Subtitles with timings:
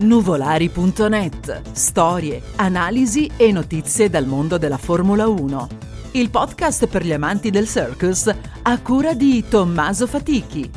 [0.00, 1.72] Nuvolari.net.
[1.72, 5.68] Storie, analisi e notizie dal mondo della Formula 1.
[6.12, 8.32] Il podcast per gli amanti del circus
[8.62, 10.70] a cura di Tommaso Fatichi.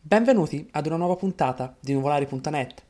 [0.00, 2.82] Benvenuti ad una nuova puntata di Nuvolari.net.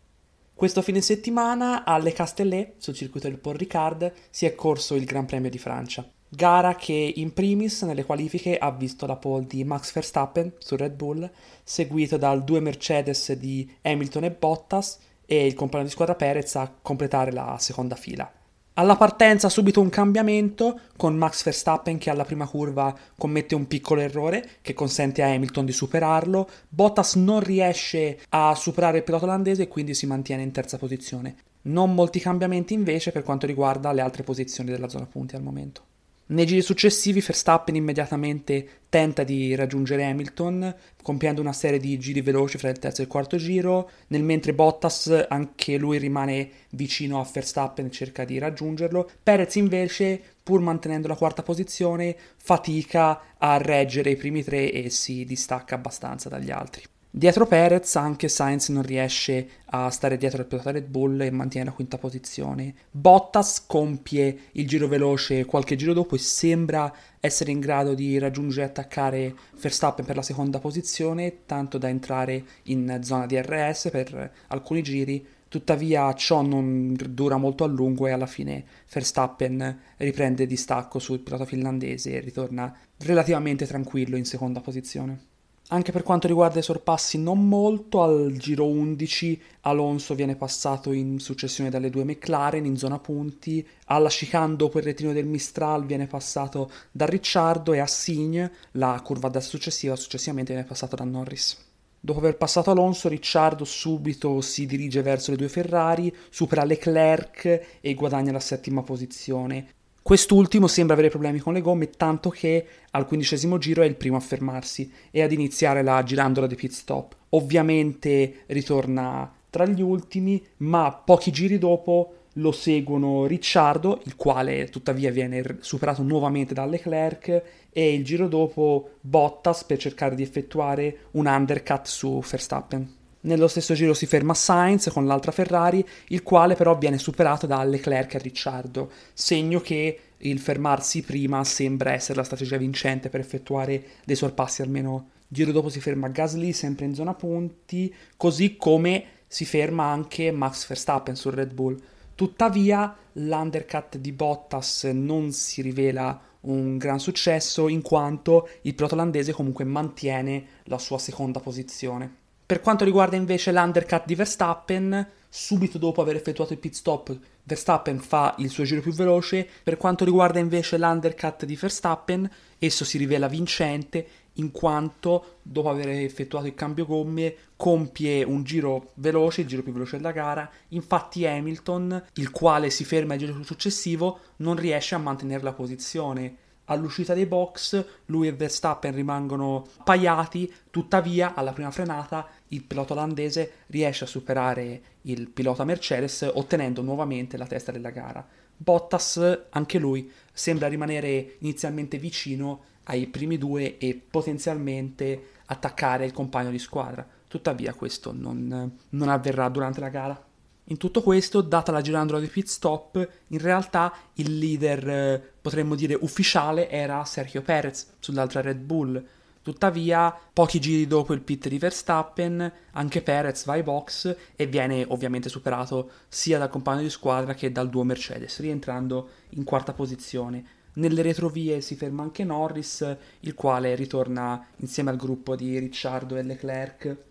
[0.55, 5.27] Questo fine settimana alle Castellet, sul circuito del Paul Ricard, si è corso il Gran
[5.27, 6.11] Premio di Francia.
[6.31, 10.95] Gara che in primis nelle qualifiche ha visto la pole di Max Verstappen su Red
[10.95, 11.29] Bull,
[11.65, 16.71] seguito dal due Mercedes di Hamilton e Bottas e il compagno di squadra Perez a
[16.83, 18.31] completare la seconda fila.
[18.75, 24.03] Alla partenza subito un cambiamento con Max Verstappen che alla prima curva commette un piccolo
[24.03, 26.49] errore che consente a Hamilton di superarlo.
[26.69, 31.37] Bottas non riesce a superare il pilota olandese e quindi si mantiene in terza posizione.
[31.63, 35.88] Non molti cambiamenti invece per quanto riguarda le altre posizioni della zona punti al momento.
[36.31, 42.59] Nei giri successivi Verstappen immediatamente tenta di raggiungere Hamilton, compiendo una serie di giri veloci
[42.59, 47.27] fra il terzo e il quarto giro, nel mentre Bottas anche lui rimane vicino a
[47.31, 49.09] Verstappen e cerca di raggiungerlo.
[49.23, 55.25] Perez invece, pur mantenendo la quarta posizione, fatica a reggere i primi tre e si
[55.25, 56.83] distacca abbastanza dagli altri.
[57.11, 61.65] Dietro Perez anche Sainz non riesce a stare dietro il pilota Red Bull e mantiene
[61.65, 62.75] la quinta posizione.
[62.91, 68.67] Bottas compie il giro veloce qualche giro dopo e sembra essere in grado di raggiungere
[68.67, 74.33] e attaccare Verstappen per la seconda posizione, tanto da entrare in zona di RS per
[74.49, 75.27] alcuni giri.
[75.49, 81.47] Tuttavia ciò non dura molto a lungo e alla fine Verstappen riprende distacco sul pilota
[81.47, 85.37] finlandese e ritorna relativamente tranquillo in seconda posizione.
[85.71, 88.03] Anche per quanto riguarda i sorpassi, non molto.
[88.03, 93.67] Al giro 11 Alonso viene passato in successione dalle due McLaren in zona punti.
[93.87, 99.29] Alla chicane dopo retino del Mistral viene passato da Ricciardo e a Signe, la curva
[99.29, 101.67] da successiva, successivamente viene passato da Norris.
[102.01, 107.95] Dopo aver passato Alonso, Ricciardo subito si dirige verso le due Ferrari, supera Leclerc e
[107.95, 109.73] guadagna la settima posizione.
[110.09, 114.17] Quest'ultimo sembra avere problemi con le gomme, tanto che al quindicesimo giro è il primo
[114.17, 117.15] a fermarsi e ad iniziare la girandola di pit stop.
[117.29, 125.11] Ovviamente ritorna tra gli ultimi, ma pochi giri dopo lo seguono Ricciardo, il quale tuttavia
[125.11, 131.27] viene superato nuovamente da Leclerc, e il giro dopo Bottas per cercare di effettuare un
[131.27, 132.97] undercut su Verstappen.
[133.21, 137.65] Nello stesso giro si ferma Sainz con l'altra Ferrari, il quale però viene superato da
[137.65, 143.85] Leclerc e Ricciardo, segno che il fermarsi prima sembra essere la strategia vincente per effettuare
[144.05, 145.11] dei sorpassi almeno.
[145.27, 150.69] Giro dopo si ferma Gasly sempre in zona punti, così come si ferma anche Max
[150.69, 151.77] Verstappen sul Red Bull.
[152.15, 159.33] Tuttavia l'undercut di Bottas non si rivela un gran successo in quanto il pilota olandese
[159.33, 162.27] comunque mantiene la sua seconda posizione.
[162.49, 167.99] Per quanto riguarda invece l'undercut di Verstappen, subito dopo aver effettuato il pit stop, Verstappen
[167.99, 169.47] fa il suo giro più veloce.
[169.63, 172.27] Per quanto riguarda invece l'undercut di Verstappen,
[172.59, 178.93] esso si rivela vincente in quanto dopo aver effettuato il cambio gomme compie un giro
[178.95, 180.51] veloce, il giro più veloce della gara.
[180.69, 186.37] Infatti Hamilton, il quale si ferma al giro successivo, non riesce a mantenere la posizione
[186.69, 193.53] all'uscita dei box lui e Verstappen rimangono appaiati, tuttavia alla prima frenata il pilota olandese
[193.67, 198.27] riesce a superare il pilota Mercedes ottenendo nuovamente la testa della gara.
[198.57, 206.51] Bottas, anche lui, sembra rimanere inizialmente vicino ai primi due e potenzialmente attaccare il compagno
[206.51, 207.07] di squadra.
[207.29, 210.28] Tuttavia questo non, non avverrà durante la gara.
[210.71, 215.75] In tutto questo, data la girandola di pit stop, in realtà il leader, eh, potremmo
[215.75, 219.03] dire ufficiale, era Sergio Perez sull'altra Red Bull.
[219.41, 224.85] Tuttavia, pochi giri dopo il pit di Verstappen, anche Perez va ai box e viene
[224.89, 230.45] ovviamente superato sia dal compagno di squadra che dal duo Mercedes, rientrando in quarta posizione.
[230.75, 236.23] Nelle retrovie si ferma anche Norris, il quale ritorna insieme al gruppo di Ricciardo e
[236.23, 237.07] Leclerc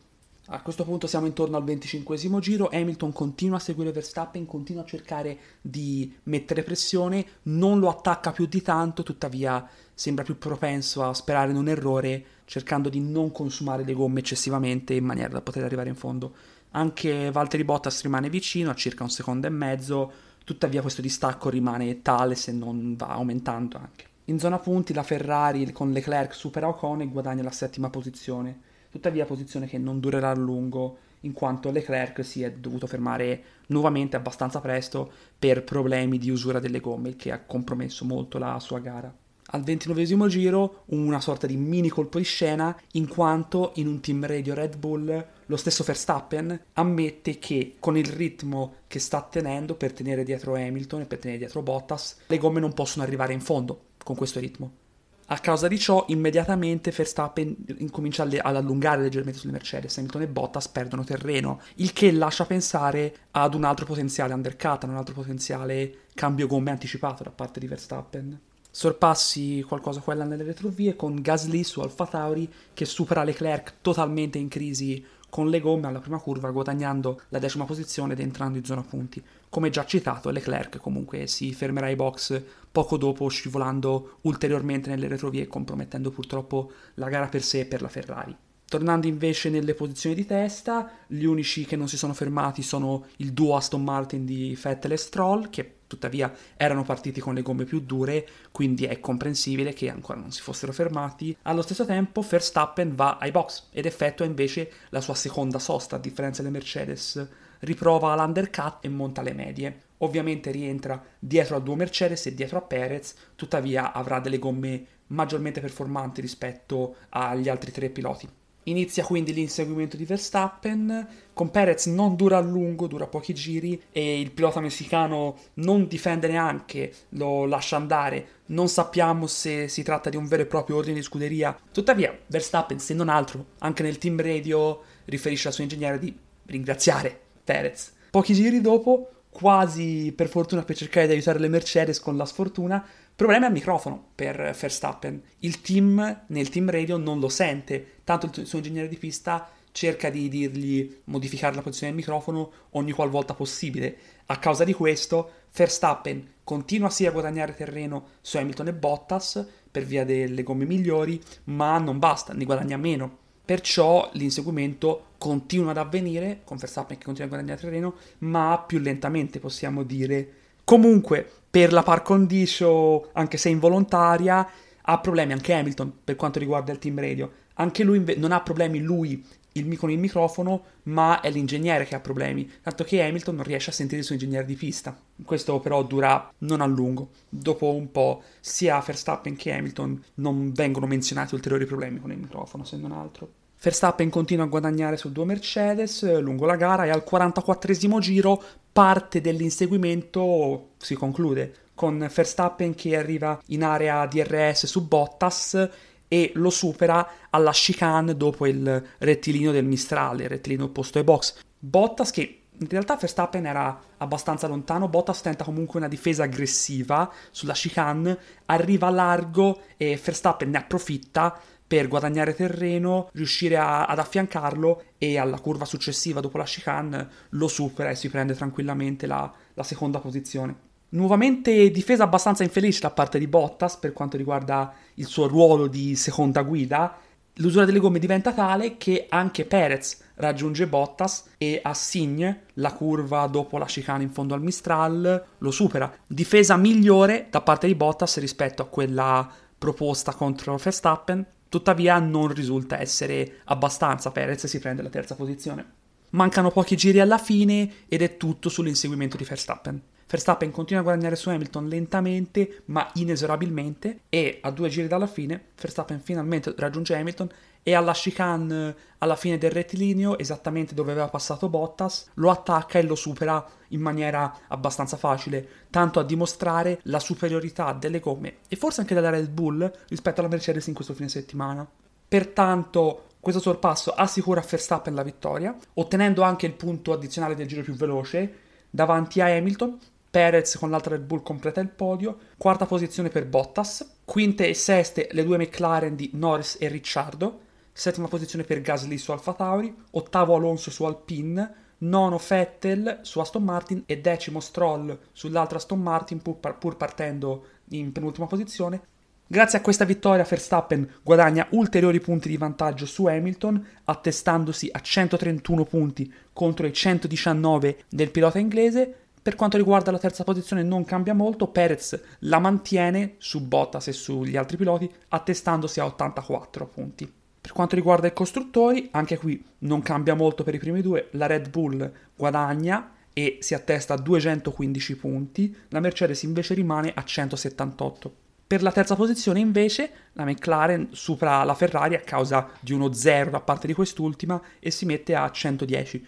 [0.50, 4.86] a questo punto siamo intorno al 25 giro, Hamilton continua a seguire Verstappen, continua a
[4.86, 11.14] cercare di mettere pressione, non lo attacca più di tanto, tuttavia sembra più propenso a
[11.14, 15.66] sperare in un errore, cercando di non consumare le gomme eccessivamente in maniera da poter
[15.66, 16.34] arrivare in fondo.
[16.72, 20.12] Anche Valtteri Bottas rimane vicino a circa un secondo e mezzo,
[20.46, 24.06] tuttavia questo distacco rimane tale se non va aumentando anche.
[24.26, 29.26] In zona punti la Ferrari con Leclerc supera Ocon e guadagna la settima posizione tuttavia
[29.26, 34.60] posizione che non durerà a lungo in quanto Leclerc si è dovuto fermare nuovamente abbastanza
[34.60, 39.14] presto per problemi di usura delle gomme, il che ha compromesso molto la sua gara.
[39.52, 44.26] al ventinovesimo giro una sorta di mini colpo di scena in quanto in un team
[44.26, 49.94] radio Red Bull lo stesso Verstappen ammette che con il ritmo che sta tenendo per
[49.94, 53.86] tenere dietro Hamilton e per tenere dietro Bottas le gomme non possono arrivare in fondo
[54.04, 54.86] con questo ritmo.
[55.30, 59.98] A causa di ciò, immediatamente Verstappen incomincia ad allungare leggermente sulle Mercedes.
[59.98, 64.96] Hamilton e Bottas perdono terreno, il che lascia pensare ad un altro potenziale undercut, un
[64.96, 68.40] altro potenziale cambio gomme anticipato da parte di Verstappen
[68.78, 74.50] sorpassi qualcosa quella nelle retrovie con Gasly su Alfa Tauri che supera Leclerc totalmente in
[74.50, 78.84] crisi con le gomme alla prima curva guadagnando la decima posizione ed entrando in zona
[78.84, 79.24] punti.
[79.50, 82.42] Come già citato, Leclerc comunque si fermerà ai box
[82.72, 87.90] poco dopo scivolando ulteriormente nelle retrovie compromettendo purtroppo la gara per sé e per la
[87.90, 88.36] Ferrari.
[88.68, 93.32] Tornando invece nelle posizioni di testa, gli unici che non si sono fermati sono il
[93.32, 97.80] duo Aston Martin di Vettel e Stroll, che tuttavia erano partiti con le gomme più
[97.80, 101.36] dure, quindi è comprensibile che ancora non si fossero fermati.
[101.44, 106.00] Allo stesso tempo Verstappen va ai box ed effettua invece la sua seconda sosta, a
[106.00, 107.28] differenza delle Mercedes.
[107.60, 109.82] Riprova l'undercut e monta le medie.
[110.00, 115.62] Ovviamente rientra dietro a due Mercedes e dietro a Perez, tuttavia avrà delle gomme maggiormente
[115.62, 118.30] performanti rispetto agli altri tre piloti.
[118.68, 124.20] Inizia quindi l'inseguimento di Verstappen, con Perez non dura a lungo, dura pochi giri e
[124.20, 130.18] il pilota messicano non difende neanche, lo lascia andare, non sappiamo se si tratta di
[130.18, 131.58] un vero e proprio ordine di scuderia.
[131.72, 136.14] Tuttavia, Verstappen, se non altro, anche nel team radio riferisce al suo ingegnere di
[136.48, 137.94] ringraziare Perez.
[138.12, 142.86] Pochi giri dopo, quasi per fortuna per cercare di aiutare le Mercedes con la sfortuna,
[143.18, 145.20] Problema al microfono per Verstappen.
[145.40, 150.12] Il team nel team radio non lo sente, tanto il suo ingegnere di pista cerca
[150.12, 153.98] di dirgli modificare la posizione del microfono ogni qualvolta possibile.
[154.28, 159.84] A causa di questo, Verstappen continua sì a guadagnare terreno su Hamilton e Bottas per
[159.84, 163.18] via delle gomme migliori, ma non basta, ne guadagna meno.
[163.44, 169.40] Perciò l'inseguimento continua ad avvenire con Verstappen che continua a guadagnare terreno, ma più lentamente
[169.40, 170.34] possiamo dire.
[170.64, 174.48] Comunque, per la par condition, anche se involontaria,
[174.80, 177.32] ha problemi anche Hamilton per quanto riguarda il team radio.
[177.56, 181.96] Anche lui inve- non ha problemi lui il, con il microfono, ma è l'ingegnere che
[181.96, 184.96] ha problemi, tanto che Hamilton non riesce a sentire il suo ingegnere di pista.
[185.26, 187.10] Questo però dura non a lungo.
[187.28, 192.66] Dopo un po' sia Verstappen che Hamilton non vengono menzionati ulteriori problemi con il microfono,
[192.66, 193.32] se non altro.
[193.60, 198.44] Verstappen continua a guadagnare su due Mercedes eh, lungo la gara e al 44 giro
[198.72, 205.70] parte dell'inseguimento si conclude con Verstappen che arriva in area DRS su Bottas
[206.08, 211.36] e lo supera alla chicane dopo il rettilineo del Mistral, il rettilineo opposto ai box.
[211.60, 217.54] Bottas che in realtà Verstappen era abbastanza lontano, Bottas tenta comunque una difesa aggressiva sulla
[217.54, 225.18] chicane, arriva largo e Verstappen ne approfitta per guadagnare terreno, riuscire a, ad affiancarlo e
[225.18, 230.00] alla curva successiva dopo la chicane lo supera e si prende tranquillamente la, la seconda
[230.00, 230.66] posizione.
[230.90, 235.98] Nuovamente difesa abbastanza infelice da parte di Bottas per quanto riguarda il suo ruolo di
[235.98, 236.96] seconda guida.
[237.40, 243.28] L'usura delle gomme diventa tale che anche Perez raggiunge Bottas e a Signe, la curva
[243.28, 245.94] dopo la chicane in fondo al Mistral, lo supera.
[246.08, 252.80] Difesa migliore da parte di Bottas rispetto a quella proposta contro Verstappen, tuttavia non risulta
[252.80, 254.12] essere abbastanza.
[254.12, 255.66] Perez si prende la terza posizione.
[256.12, 259.82] Mancano pochi giri alla fine ed è tutto sull'inseguimento di Verstappen.
[260.08, 265.48] Verstappen continua a guadagnare su Hamilton lentamente ma inesorabilmente e a due giri dalla fine
[265.60, 267.30] Verstappen finalmente raggiunge Hamilton
[267.68, 272.84] e alla chicane alla fine del rettilineo, esattamente dove aveva passato Bottas, lo attacca e
[272.84, 278.80] lo supera in maniera abbastanza facile, tanto a dimostrare la superiorità delle gomme e forse
[278.80, 281.68] anche della Red Bull rispetto alla Mercedes in questo fine settimana.
[282.08, 287.64] Pertanto questo sorpasso assicura a Verstappen la vittoria, ottenendo anche il punto addizionale del giro
[287.64, 288.34] più veloce
[288.70, 289.78] davanti a Hamilton,
[290.10, 295.10] Perez con l'altra Red Bull completa il podio, quarta posizione per Bottas, quinte e seste
[295.12, 297.42] le due McLaren di Norris e Ricciardo,
[297.78, 303.44] settima posizione per Gasly su Alfa Tauri, ottavo Alonso su Alpine, nono Vettel su Aston
[303.44, 308.82] Martin e decimo Stroll sull'altra Aston Martin pur, pur partendo in penultima posizione.
[309.28, 315.64] Grazie a questa vittoria Verstappen guadagna ulteriori punti di vantaggio su Hamilton, attestandosi a 131
[315.66, 318.92] punti contro i 119 del pilota inglese,
[319.22, 323.92] per quanto riguarda la terza posizione non cambia molto, Perez la mantiene su Bottas e
[323.92, 327.17] sugli altri piloti, attestandosi a 84 punti.
[327.48, 331.28] Per quanto riguarda i costruttori, anche qui non cambia molto per i primi due, la
[331.28, 338.14] Red Bull guadagna e si attesta a 215 punti, la Mercedes invece rimane a 178.
[338.46, 343.30] Per la terza posizione invece la McLaren supera la Ferrari a causa di uno 0
[343.30, 346.06] da parte di quest'ultima e si mette a 110.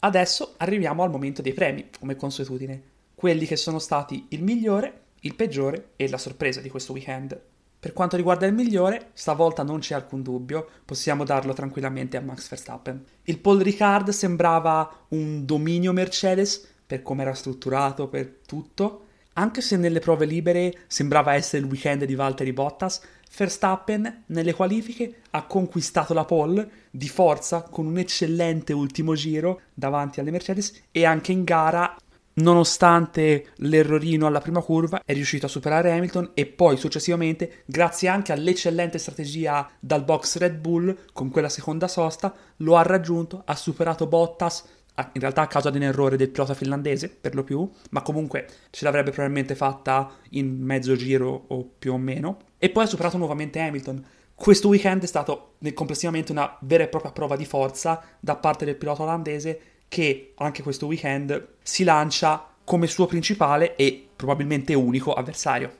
[0.00, 2.82] Adesso arriviamo al momento dei premi, come consuetudine,
[3.14, 7.40] quelli che sono stati il migliore, il peggiore e la sorpresa di questo weekend.
[7.80, 12.48] Per quanto riguarda il migliore, stavolta non c'è alcun dubbio, possiamo darlo tranquillamente a Max
[12.48, 13.04] Verstappen.
[13.22, 19.04] Il Paul Ricard sembrava un dominio Mercedes per come era strutturato, per tutto.
[19.34, 23.00] Anche se nelle prove libere sembrava essere il weekend di Valtteri Bottas,
[23.36, 30.18] Verstappen nelle qualifiche ha conquistato la pole di forza con un eccellente ultimo giro davanti
[30.18, 31.94] alle Mercedes e anche in gara
[32.38, 38.32] nonostante l'errorino alla prima curva, è riuscito a superare Hamilton e poi successivamente, grazie anche
[38.32, 44.06] all'eccellente strategia dal box Red Bull, con quella seconda sosta, lo ha raggiunto, ha superato
[44.06, 44.64] Bottas,
[45.12, 48.48] in realtà a causa di un errore del pilota finlandese, per lo più, ma comunque
[48.70, 53.16] ce l'avrebbe probabilmente fatta in mezzo giro o più o meno, e poi ha superato
[53.16, 54.04] nuovamente Hamilton.
[54.34, 58.76] Questo weekend è stato complessivamente una vera e propria prova di forza da parte del
[58.76, 65.74] pilota olandese che anche questo weekend si lancia come suo principale e probabilmente unico avversario.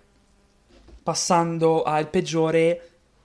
[1.03, 2.81] Passando al peggiore,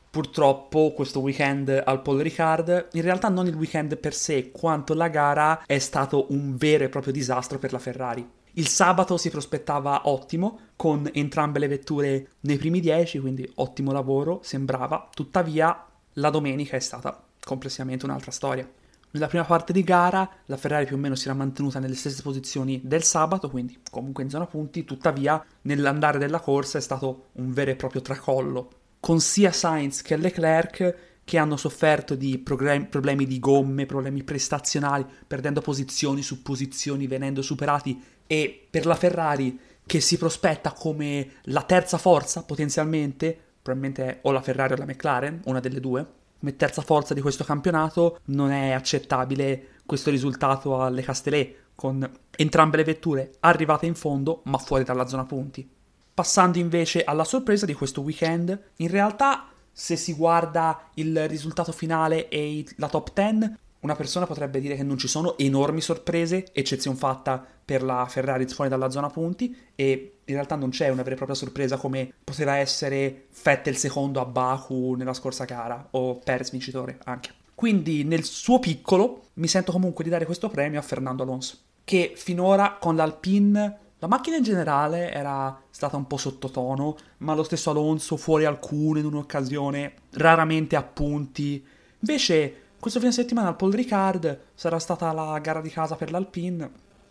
[0.10, 5.08] purtroppo questo weekend al Paul Ricard, in realtà non il weekend per sé, quanto la
[5.08, 8.30] gara è stato un vero e proprio disastro per la Ferrari.
[8.56, 14.42] Il sabato si prospettava ottimo, con entrambe le vetture nei primi 10, quindi ottimo lavoro,
[14.44, 15.10] sembrava.
[15.12, 18.70] Tuttavia, la domenica è stata complessivamente un'altra storia.
[19.14, 22.24] Nella prima parte di gara la Ferrari più o meno si era mantenuta nelle stesse
[22.24, 27.54] posizioni del sabato, quindi comunque in zona punti, tuttavia nell'andare della corsa è stato un
[27.54, 33.38] vero e proprio tracollo, con sia Sainz che Leclerc che hanno sofferto di problemi di
[33.38, 40.18] gomme, problemi prestazionali, perdendo posizioni su posizioni, venendo superati e per la Ferrari che si
[40.18, 45.80] prospetta come la terza forza potenzialmente, probabilmente o la Ferrari o la McLaren, una delle
[45.80, 52.08] due, come terza forza di questo campionato non è accettabile questo risultato alle Castellet, con
[52.36, 55.66] entrambe le vetture arrivate in fondo ma fuori dalla zona punti.
[56.14, 62.28] Passando invece alla sorpresa di questo weekend, in realtà se si guarda il risultato finale
[62.28, 66.98] e la top 10, una persona potrebbe dire che non ci sono enormi sorprese, eccezione
[66.98, 71.14] fatta per la Ferrari fuori dalla zona punti, e in realtà non c'è una vera
[71.14, 76.52] e propria sorpresa come poteva essere Vettel secondo a Baku nella scorsa gara, o Perez
[76.52, 77.32] vincitore anche.
[77.54, 82.14] Quindi nel suo piccolo mi sento comunque di dare questo premio a Fernando Alonso, che
[82.16, 87.70] finora con l'Alpine la macchina in generale era stata un po' sottotono, ma lo stesso
[87.70, 91.66] Alonso fuori alcune in un'occasione, raramente a punti.
[92.00, 96.70] Invece questo fine settimana al Paul Ricard sarà stata la gara di casa per l'Alpine,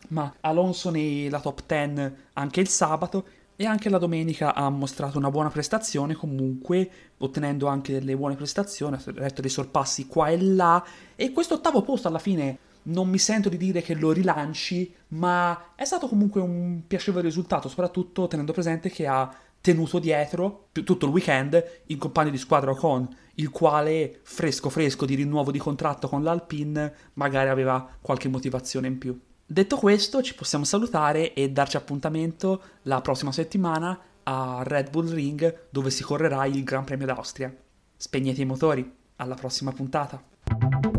[0.08, 3.26] ma Alonso nella top 10 anche il sabato
[3.56, 8.96] e anche la domenica ha mostrato una buona prestazione comunque, ottenendo anche delle buone prestazioni,
[8.96, 10.84] ha detto dei sorpassi qua e là
[11.16, 15.72] e questo ottavo posto alla fine non mi sento di dire che lo rilanci, ma
[15.74, 21.12] è stato comunque un piacevole risultato, soprattutto tenendo presente che ha tenuto dietro tutto il
[21.12, 26.22] weekend il compagno di squadra Ocon, il quale, fresco fresco di rinnovo di contratto con
[26.22, 29.18] l'Alpine, magari aveva qualche motivazione in più.
[29.46, 35.66] Detto questo, ci possiamo salutare e darci appuntamento la prossima settimana a Red Bull Ring
[35.70, 37.54] dove si correrà il Gran Premio d'Austria.
[37.96, 40.91] Spegnete i motori, alla prossima puntata.